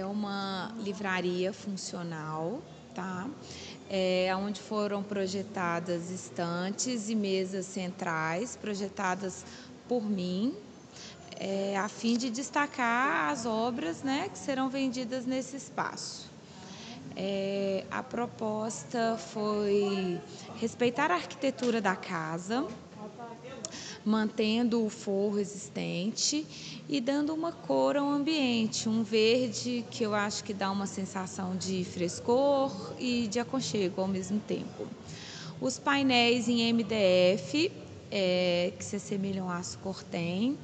[0.00, 2.62] é uma livraria funcional,
[2.94, 3.28] tá?
[3.88, 9.44] É, onde foram projetadas estantes e mesas centrais, projetadas
[9.88, 10.54] por mim,
[11.38, 16.29] é, a fim de destacar as obras né, que serão vendidas nesse espaço.
[17.22, 20.18] É, a proposta foi
[20.56, 22.66] respeitar a arquitetura da casa,
[24.02, 26.46] mantendo o forro existente
[26.88, 31.54] e dando uma cor ao ambiente, um verde que eu acho que dá uma sensação
[31.54, 34.88] de frescor e de aconchego ao mesmo tempo.
[35.60, 37.70] Os painéis em MDF,
[38.10, 40.56] é, que se assemelham à aço cortem,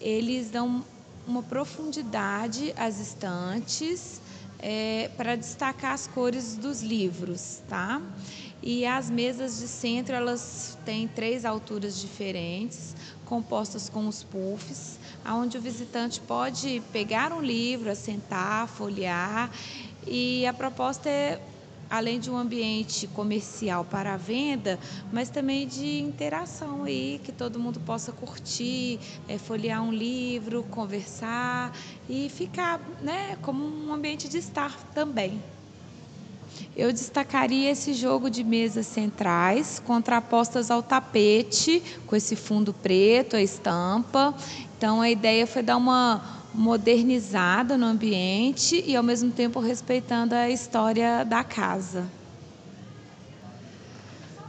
[0.00, 0.84] eles dão
[1.24, 4.20] uma profundidade às estantes
[4.60, 8.00] é, para destacar as cores dos livros, tá?
[8.62, 12.94] E as mesas de centro, elas têm três alturas diferentes,
[13.24, 19.50] compostas com os puffs, onde o visitante pode pegar um livro, assentar, folhear.
[20.06, 21.40] E a proposta é
[21.90, 24.78] além de um ambiente comercial para a venda,
[25.12, 31.72] mas também de interação aí, que todo mundo possa curtir, é, folhear um livro, conversar
[32.08, 35.40] e ficar né, como um ambiente de estar também.
[36.76, 43.42] Eu destacaria esse jogo de mesas centrais, contrapostas ao tapete, com esse fundo preto, a
[43.42, 44.34] estampa.
[44.76, 50.50] Então, a ideia foi dar uma modernizada no ambiente e, ao mesmo tempo, respeitando a
[50.50, 52.04] história da casa.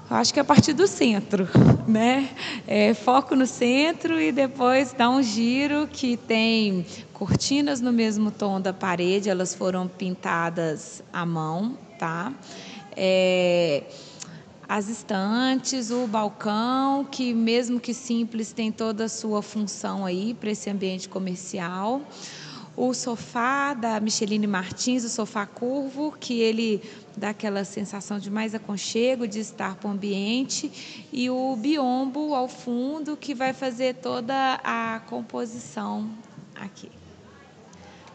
[0.10, 1.48] Eu acho que é a partir do centro,
[1.88, 2.30] né?
[2.66, 8.60] É, foco no centro e depois dá um giro que tem cortinas no mesmo tom
[8.60, 12.34] da parede, elas foram pintadas à mão, tá?
[12.98, 13.84] É,
[14.70, 20.52] as estantes, o balcão, que mesmo que simples tem toda a sua função aí para
[20.52, 22.04] esse ambiente comercial.
[22.78, 26.84] O sofá da Micheline Martins, o sofá curvo, que ele
[27.18, 31.08] dá aquela sensação de mais aconchego, de estar para o ambiente.
[31.12, 36.12] E o biombo ao fundo, que vai fazer toda a composição
[36.54, 36.92] aqui.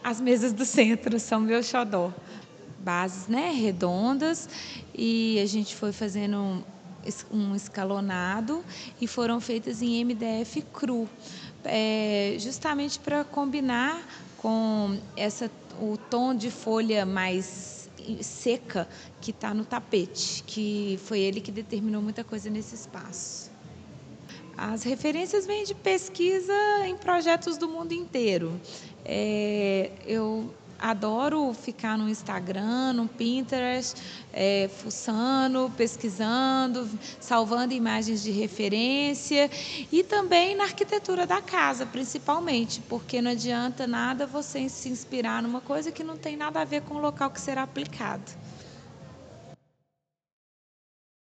[0.01, 2.13] As mesas do centro são meu xodó
[2.85, 4.47] bases né, redondas
[4.93, 6.63] e a gente foi fazendo um,
[7.31, 8.63] um escalonado
[9.01, 11.09] e foram feitas em MDF cru,
[11.63, 14.07] é, justamente para combinar
[14.37, 15.49] com essa,
[15.81, 17.89] o tom de folha mais
[18.21, 18.87] seca
[19.19, 23.49] que está no tapete, que foi ele que determinou muita coisa nesse espaço.
[24.55, 26.53] As referências vêm de pesquisa
[26.85, 28.61] em projetos do mundo inteiro.
[29.03, 34.01] É, eu adoro ficar no Instagram, no Pinterest,
[34.33, 39.49] é, fuçando, pesquisando, salvando imagens de referência
[39.91, 45.61] e também na arquitetura da casa, principalmente, porque não adianta nada você se inspirar numa
[45.61, 48.31] coisa que não tem nada a ver com o local que será aplicado.